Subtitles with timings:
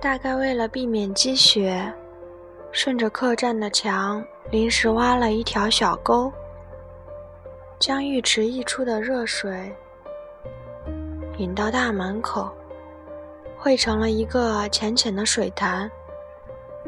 [0.00, 1.92] 大概为了避免积雪，
[2.70, 6.32] 顺着客栈的墙临时挖了一条小沟，
[7.80, 9.74] 将浴池溢出的热水
[11.36, 12.48] 引到大门口，
[13.56, 15.90] 汇成了一个浅浅的水潭。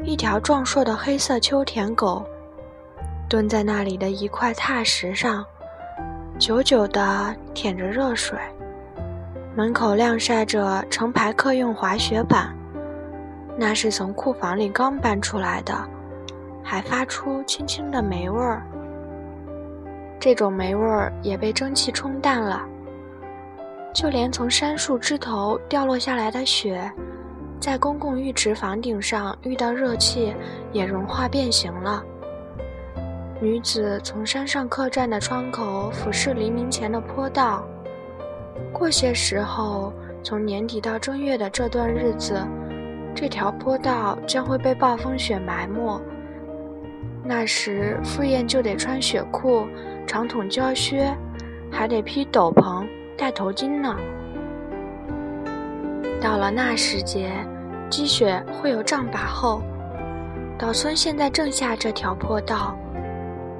[0.03, 2.25] 一条壮硕的黑色秋田狗
[3.29, 5.45] 蹲在那里的一块踏石上，
[6.39, 8.39] 久久地舔着热水。
[9.53, 12.55] 门口晾晒着成排客用滑雪板。
[13.57, 15.73] 那是从库房里刚搬出来的，
[16.63, 18.63] 还发出轻轻的霉味儿。
[20.19, 22.63] 这种霉味儿也被蒸汽冲淡了，
[23.93, 26.91] 就连从杉树枝头掉落下来的雪，
[27.59, 30.33] 在公共浴池房顶上遇到热气
[30.71, 32.03] 也融化变形了。
[33.39, 37.65] 女子从山上客栈的窗口俯视黎明前的坡道。
[38.71, 39.91] 过些时候，
[40.23, 42.39] 从年底到正月的这段日子。
[43.13, 46.01] 这条坡道将会被暴风雪埋没，
[47.23, 49.67] 那时赴宴就得穿雪裤、
[50.07, 51.15] 长筒胶靴，
[51.71, 52.85] 还得披斗篷、
[53.17, 53.95] 戴头巾呢。
[56.19, 57.31] 到了那时节，
[57.89, 59.61] 积雪会有丈把厚。
[60.57, 62.77] 岛村现在正下这条坡道，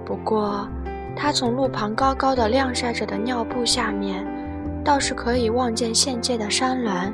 [0.06, 0.68] 不过
[1.16, 4.26] 他从路旁高高的晾晒着的尿布下面，
[4.84, 7.14] 倒是可以望见现界的山峦。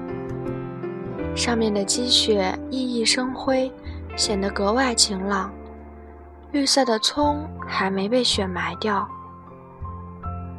[1.38, 3.72] 上面的积雪熠熠生辉，
[4.16, 5.54] 显得格外晴朗。
[6.52, 9.08] 绿色的葱还没被雪埋掉。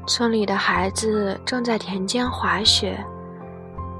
[0.07, 3.05] 村里的孩子正在田间滑雪。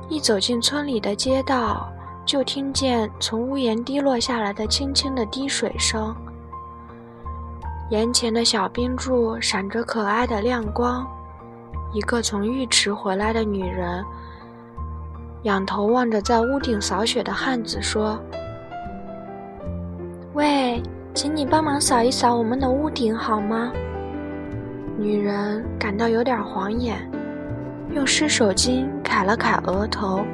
[0.09, 1.91] 一走进村里的街道，
[2.25, 6.15] 就听见从屋檐滴落下来的轻轻的滴水声。
[7.91, 11.05] 檐前的小冰柱闪着可爱的亮光。
[11.92, 14.05] 一个从浴池回来的女人。
[15.43, 18.19] 仰头望着在屋顶扫雪的汉子说
[20.35, 20.83] ：“喂，
[21.15, 23.71] 请你帮忙扫一扫我们的屋顶好吗？”
[24.99, 27.09] 女人感到有点晃眼，
[27.95, 30.25] 用湿手巾揩了揩额头。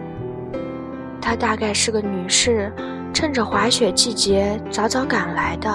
[1.21, 2.73] 她大概是个女士，
[3.13, 5.71] 趁着滑雪季节早早赶来的。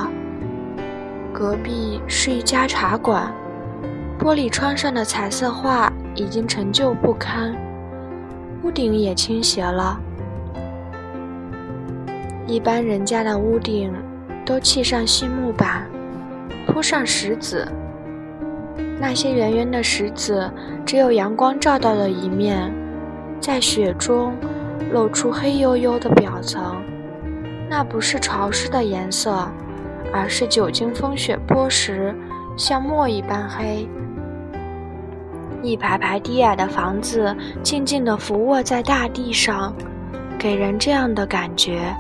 [1.31, 3.31] 隔壁是一家茶馆，
[4.19, 7.55] 玻璃窗上的彩色画已经陈旧不堪。
[8.63, 9.99] 屋顶也倾斜了。
[12.45, 13.93] 一般人家的屋顶
[14.45, 15.87] 都砌上细木板，
[16.67, 17.67] 铺上石子。
[18.99, 20.51] 那些圆圆的石子，
[20.85, 22.73] 只有阳光照到的一面，
[23.39, 24.33] 在雪中
[24.91, 26.81] 露出黑黝黝的表层。
[27.69, 29.47] 那不是潮湿的颜色，
[30.11, 32.13] 而是久经风雪剥蚀，
[32.57, 33.87] 像墨一般黑。
[35.61, 39.73] 一排排低矮的房子静静地伏卧在大地上，
[40.37, 41.95] 给人这样的感觉：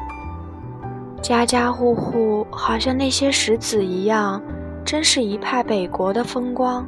[1.21, 4.41] 家家户户好像那些石子一样，
[4.85, 6.87] 真是一派北国的风光。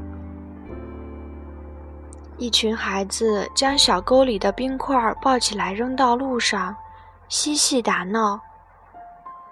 [2.37, 6.75] 一群孩子将小沟里的冰块抱起来扔到路上，
[7.27, 8.39] 嬉戏打闹。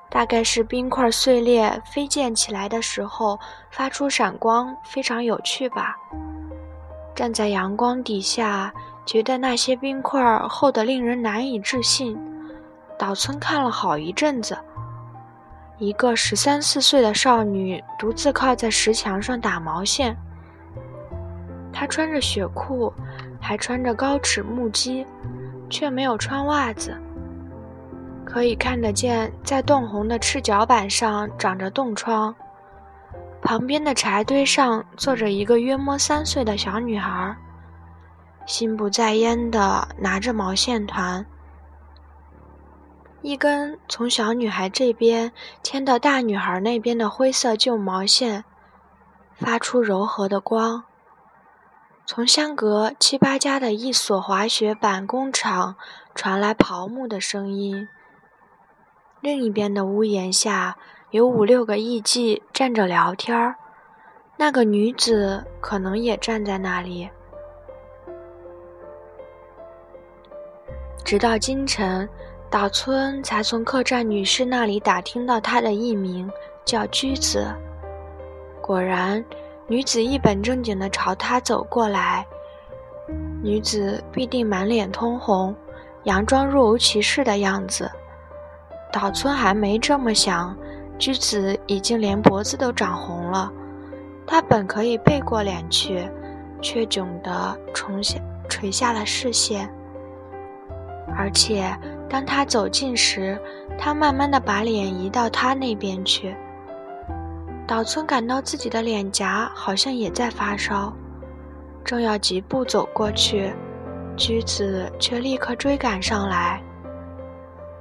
[0.10, 3.38] 大概是冰块碎裂飞溅起来的时候
[3.70, 5.96] 发出闪光，非常有趣吧。
[7.20, 8.74] 站在阳光底下，
[9.06, 12.18] 觉得那些冰块厚得令人难以置信。
[12.98, 14.58] 岛村看了好一阵子。
[15.80, 20.16] 一个十三四岁的少女独自靠在石墙上打毛线。
[21.74, 22.94] 她穿着雪裤，
[23.42, 25.06] 还穿着高尺木屐，
[25.70, 26.98] 却没有穿袜子。
[28.24, 32.34] 可以看得见，在冻红的赤脚板上长着冻疮。
[33.42, 37.36] 旁边的柴堆上坐着一个约摸三岁的小女孩，
[38.46, 41.26] 心不在焉地拿着毛线团，
[43.22, 45.32] 一根从小女孩这边
[45.64, 48.44] 牵到大女孩那边的灰色旧毛线，
[49.34, 50.84] 发出柔和的光。
[52.06, 55.76] 从相隔七八家的一所滑雪板工厂
[56.14, 57.88] 传来刨木的声音。
[59.22, 60.78] 另一边的屋檐下。
[61.12, 63.56] 有五六个艺妓站着聊天儿，
[64.38, 67.10] 那个女子可能也站在那里。
[71.04, 72.08] 直到今晨，
[72.48, 76.32] 岛村才从客栈女士那里打听到她的艺名
[76.64, 77.48] 叫居子。
[78.62, 79.26] 果然，
[79.66, 82.24] 女子一本正经地朝他走过来。
[83.42, 85.56] 女子必定满脸通红，
[86.04, 87.90] 佯装若无其事的样子。
[88.92, 90.56] 岛村还没这么想。
[91.00, 93.50] 居子已经连脖子都长红了，
[94.28, 96.08] 他本可以背过脸去，
[96.62, 98.20] 却窘得垂下
[98.50, 99.68] 垂下了视线。
[101.18, 101.74] 而且
[102.10, 103.40] 当他走近时，
[103.78, 106.36] 他慢慢的把脸移到他那边去。
[107.66, 110.94] 岛村感到自己的脸颊好像也在发烧，
[111.84, 113.54] 正要疾步走过去，
[114.18, 116.62] 驹子却立刻追赶上来。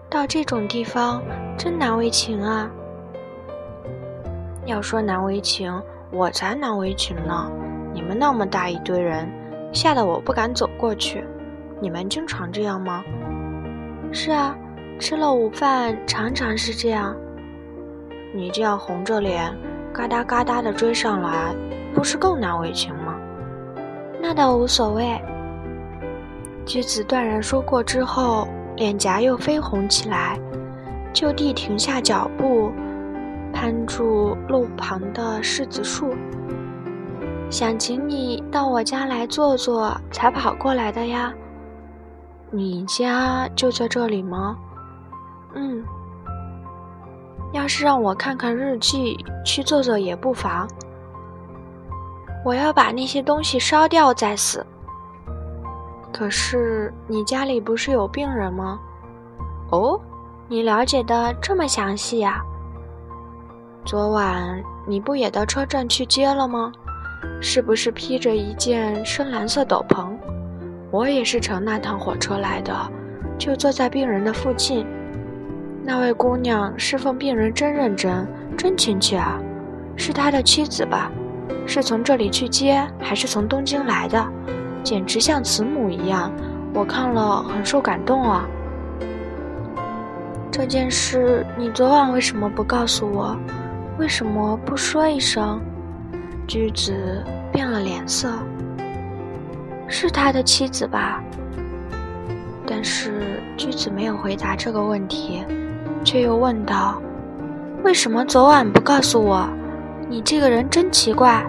[0.08, 1.22] 到这种地方
[1.56, 2.70] 真难为情啊！
[4.68, 5.72] 要说难为情，
[6.10, 7.50] 我才难为情呢。
[7.94, 9.26] 你们那么大一堆人，
[9.72, 11.24] 吓得我不敢走过去。
[11.80, 13.02] 你们经常这样吗？
[14.12, 14.54] 是啊，
[15.00, 17.16] 吃了午饭常常是这样。
[18.34, 19.56] 你这样红着脸。
[19.90, 21.52] 嘎哒嘎哒的追上来，
[21.94, 23.16] 不是更难为情吗？
[24.20, 25.18] 那倒无所谓。
[26.66, 30.38] 句子断然说过之后，脸颊又绯红起来，
[31.12, 32.70] 就地停下脚步，
[33.60, 36.14] 攀住路旁的柿子树，
[37.50, 41.34] 想请你到我家来坐坐，才跑过来的呀。
[42.52, 44.56] 你家就在这里吗？
[45.56, 45.84] 嗯。
[47.52, 50.68] 要是让我看看日记，去做做也不妨。
[52.44, 54.64] 我要把那些东西烧掉再死。
[56.12, 58.78] 可是你家里不是有病人吗？
[59.72, 60.00] 哦，
[60.46, 62.40] 你了解的这么详细呀？
[63.88, 66.70] 昨晚你不也到车站去接了吗？
[67.40, 70.10] 是不是披着一件深蓝色斗篷？
[70.90, 72.76] 我也是乘那趟火车来的，
[73.38, 74.86] 就坐在病人的附近。
[75.82, 79.40] 那位姑娘侍奉病人真认真，真亲切啊，
[79.96, 81.10] 是他的妻子吧？
[81.64, 84.22] 是从这里去接，还是从东京来的？
[84.84, 86.30] 简直像慈母一样，
[86.74, 88.46] 我看了很受感动啊。
[90.52, 93.34] 这件事你昨晚为什么不告诉我？
[93.98, 95.60] 为什么不说一声？
[96.46, 98.32] 驹子变了脸色。
[99.88, 101.20] 是他的妻子吧？
[102.64, 105.44] 但是驹子没有回答这个问题。
[106.04, 107.02] 却又问道
[107.82, 109.48] ：“为什么昨晚不告诉我？
[110.08, 111.44] 你这个人真奇怪。”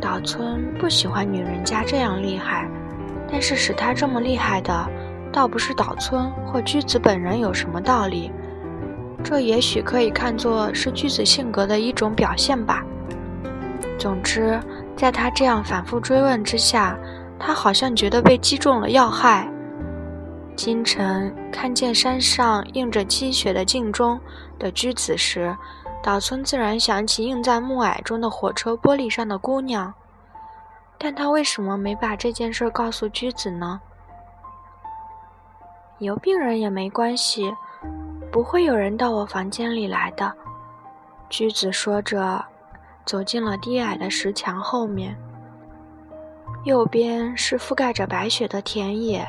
[0.00, 2.68] 岛村不喜欢女人家这样厉害，
[3.30, 4.86] 但是使他这么厉害的，
[5.32, 8.30] 倒不是岛村或居子本人有什么道理，
[9.22, 12.84] 这也许可以看作是居子性格的一种表现吧。
[13.98, 14.58] 总之，
[14.96, 16.96] 在他这样反复追问之下，
[17.38, 19.50] 他好像觉得被击中了要害。
[20.56, 24.18] 清晨看见山上映着积雪的镜中
[24.58, 25.56] 的居子时，
[26.02, 29.92] 岛村自然想起映在暮霭中的火车玻璃上的姑娘。
[30.96, 33.80] 但他为什么没把这件事告诉居子呢？
[35.98, 37.52] 有病人也没关系，
[38.30, 40.32] 不会有人到我房间里来的。
[41.30, 42.44] 居子说着，
[43.04, 45.16] 走进了低矮的石墙后面。
[46.64, 49.26] 右边是覆盖着白雪的田野。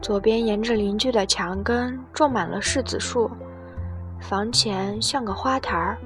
[0.00, 3.30] 左边沿着邻居的墙根种满了柿子树，
[4.20, 5.96] 房前像个花坛儿，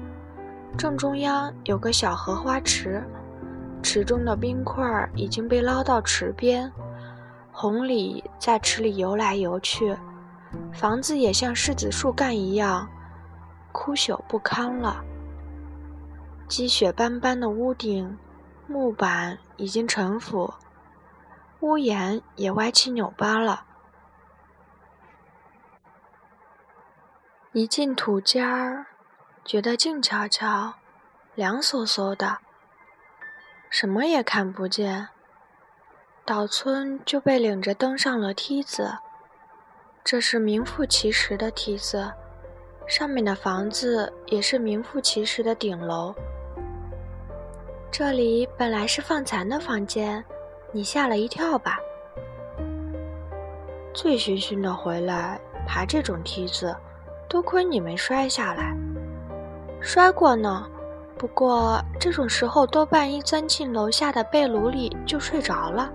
[0.77, 3.03] 正中央有个小荷花池，
[3.81, 6.71] 池中的冰块已经被捞到池边，
[7.51, 9.97] 红鲤在池里游来游去，
[10.73, 12.89] 房子也像柿子树干一样
[13.71, 15.03] 枯朽不堪了，
[16.47, 18.17] 积雪斑斑的屋顶，
[18.67, 20.53] 木板已经陈腐，
[21.59, 23.65] 屋檐也歪七扭八了。
[27.53, 28.85] 一进土间儿，
[29.43, 30.75] 觉得静悄悄、
[31.33, 32.37] 凉飕飕的，
[33.69, 35.09] 什么也看不见。
[36.23, 38.99] 岛村就被领着登上了梯子，
[40.09, 42.09] 这是名副其实的梯子，
[42.87, 46.15] 上面的房子也是名副其实的顶楼。
[47.91, 50.23] 这里本来是放蚕的房间，
[50.71, 51.77] 你吓了一跳吧？
[53.93, 55.37] 醉醺醺的回来，
[55.67, 56.73] 爬这种梯子。
[57.27, 58.73] 多亏你没摔下来，
[59.81, 60.65] 摔过呢。
[61.17, 65.91] 不过这种时候多半一钻进楼下的被炉里就睡着了。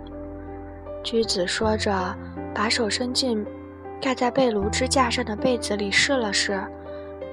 [1.03, 2.15] 驹子说着，
[2.55, 3.43] 把手伸进
[4.03, 6.61] 盖在被炉支架上的被子里试了试，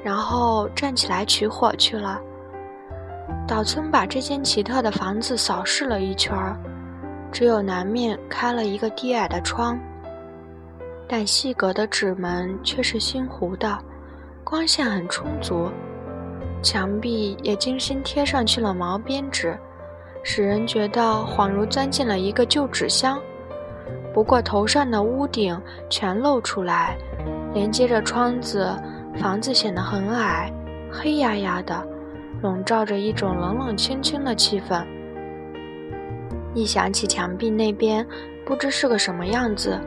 [0.04, 2.22] 然后站起来取火去了。
[3.48, 6.38] 岛村把这间奇特的房子扫视了一圈，
[7.32, 9.80] 只有南面开了一个低矮的窗，
[11.08, 13.80] 但细格的纸门却是新糊的。
[14.44, 15.70] 光线很充足，
[16.62, 19.58] 墙壁也精心贴上去了毛边纸，
[20.24, 23.20] 使人觉得恍如钻进了一个旧纸箱。
[24.14, 26.98] 不过头上的屋顶全露出来，
[27.54, 28.76] 连接着窗子，
[29.18, 30.52] 房子显得很矮，
[30.92, 31.88] 黑压压的，
[32.42, 34.84] 笼罩着一种冷冷清清的气氛。
[36.56, 38.06] 一想起墙壁那边
[38.46, 39.80] 不知是个什么样子，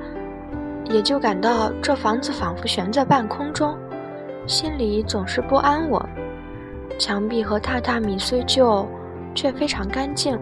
[0.85, 3.77] 也就感到这房子仿佛悬在半空中，
[4.47, 6.01] 心里总是不安稳。
[6.99, 8.87] 墙壁和榻榻米虽旧，
[9.35, 10.39] 却非常干净。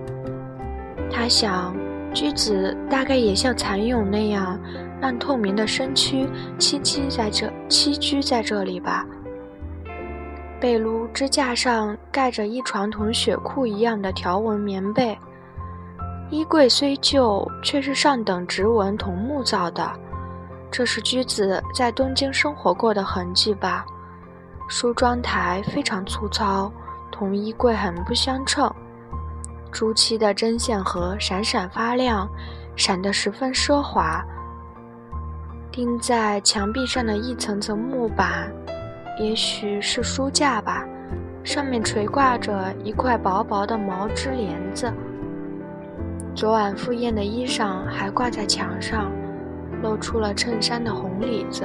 [1.10, 1.74] 他想，
[2.12, 4.58] 居子大概也像蚕蛹那样，
[5.00, 9.06] 让透明的身躯栖息在这栖居在这里吧。
[10.60, 15.18] 被褥支架上盖着一床同雪裤一样的条纹棉被，
[16.28, 19.90] 衣柜虽旧，却是上等直纹桐木造的，
[20.70, 23.86] 这是居子在东京生活过的痕迹吧。
[24.68, 26.70] 梳妆台非常粗糙，
[27.10, 28.70] 同衣柜很不相称。
[29.72, 32.28] 朱漆的针线盒闪闪发亮，
[32.76, 34.24] 闪得十分奢华。
[35.70, 38.52] 钉在墙壁上的一层层木板。
[39.18, 40.84] 也许是书架吧，
[41.44, 44.90] 上面垂挂着一块薄薄的毛织帘子。
[46.34, 49.12] 昨晚赴宴的衣裳还挂在墙上，
[49.82, 51.64] 露出了衬衫的红里子。